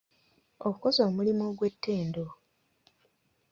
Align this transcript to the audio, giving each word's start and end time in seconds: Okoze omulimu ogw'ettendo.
Okoze 0.69 0.99
omulimu 1.09 1.43
ogw'ettendo. 1.49 2.25